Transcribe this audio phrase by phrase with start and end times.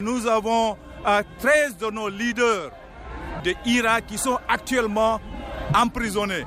[0.00, 0.76] Nous avons
[1.40, 2.70] 13 de nos leaders
[3.42, 5.20] de Irak qui sont actuellement
[5.74, 6.44] emprisonnés.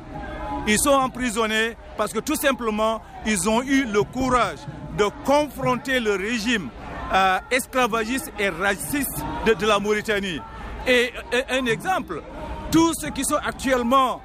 [0.68, 4.60] Ils sont emprisonnés parce que tout simplement, ils ont eu le courage
[4.98, 6.70] de confronter le régime
[7.14, 10.40] euh, esclavagiste et raciste de, la Mauritanie.
[10.88, 11.12] Et,
[11.50, 12.24] un exemple,
[12.72, 14.22] tous ceux qui sont actuellement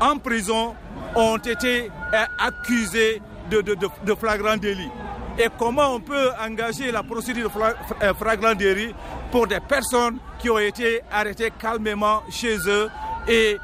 [0.00, 0.74] en prison
[1.14, 3.20] ont été euh, accusés
[3.50, 4.88] de, de, flagrant délit.
[5.38, 8.94] Et comment on peut engager la procédure de euh, flagrant délit
[9.30, 12.88] pour des personnes qui ont été arrêtées calmement chez eux
[13.28, 13.56] et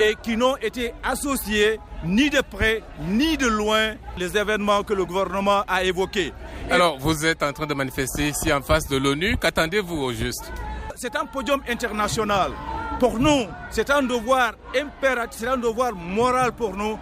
[0.00, 5.04] et qui n'ont été associés ni de près ni de loin les événements que le
[5.04, 6.32] gouvernement a évoqués.
[6.70, 9.36] Alors, vous êtes en train de manifester ici en face de l'ONU.
[9.36, 10.52] Qu'attendez-vous au juste?
[10.96, 12.52] C'est un podium international.
[12.98, 16.98] Pour nous, c'est un devoir impératif, c'est un devoir moral pour nous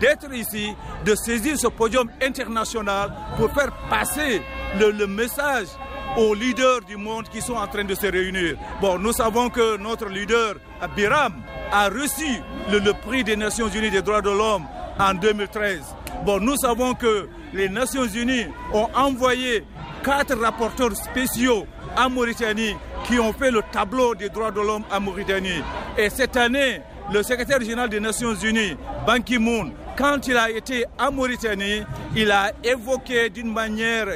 [0.00, 4.42] d'être ici, de saisir ce podium international pour faire passer
[4.78, 5.68] le, message
[6.16, 8.56] aux leaders du monde qui sont en train de se réunir.
[8.80, 10.54] Bon, nous savons que notre leader,
[10.96, 11.34] Biram,
[11.70, 14.66] a reçu le, prix des Nations Unies des droits de l'homme
[14.98, 15.80] en 2013.
[16.24, 19.64] Bon, nous savons que les Nations Unies ont envoyé
[20.04, 21.66] quatre rapporteurs spéciaux
[21.96, 25.62] en Mauritanie qui ont fait le tableau des droits de l'homme en Mauritanie.
[25.98, 26.80] Et cette année,
[27.12, 31.82] le secrétaire général des Nations Unies, Ban Ki-moon, quand il a été en Mauritanie,
[32.16, 34.06] il a évoqué d'une manière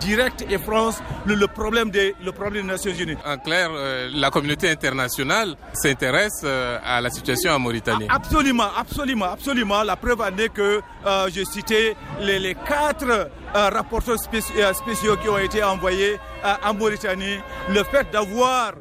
[0.00, 0.94] directe et franche
[1.26, 3.16] le, problème, des, le problème des Nations Unies.
[3.26, 8.06] En clair, euh, la communauté internationale s'intéresse euh, à la situation en Mauritanie.
[8.08, 9.82] Absolument, absolument, absolument.
[9.82, 15.38] La preuve en est que euh, j'ai cité les, les quatre rapporteurs spéciaux, qui ont
[15.38, 16.18] été envoyés
[16.64, 17.38] en Mauritanie.
[17.70, 18.72] Le fait d'avoir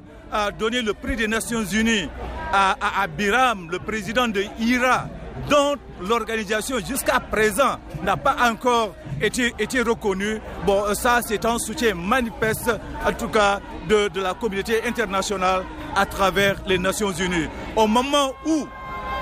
[0.60, 2.10] donné le prix des Nations Unies
[2.56, 5.08] à, Biram, le président de IRA,
[5.50, 10.40] dont l'organisation jusqu'à présent n'a pas encore été, été reconnue.
[10.66, 12.72] Bon, ça, c'est un soutien manifeste,
[13.06, 15.64] en tout cas, de, de la communauté internationale
[15.96, 17.48] à travers les Nations Unies.
[17.76, 18.68] Au moment où,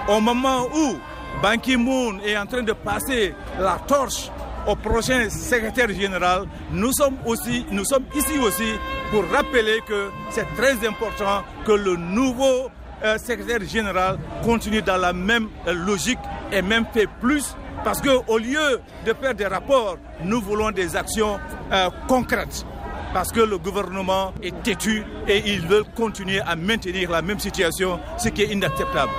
[0.07, 0.97] au moment où
[1.41, 4.29] Ban Ki-moon est en train de passer la torche
[4.67, 8.73] au prochain secrétaire général, nous sommes aussi, nous sommes ici aussi
[9.11, 12.69] pour rappeler que c'est très important que le nouveau
[13.03, 16.19] euh, secrétaire général continue dans la même euh, logique
[16.51, 21.37] et même fait plus parce qu'au lieu de faire des rapports, nous voulons des actions
[21.71, 22.65] euh, concrètes.
[23.13, 27.99] Parce que le gouvernement est têtu et ils veulent continuer à maintenir la même situation,
[28.17, 29.11] ce qui est inacceptable.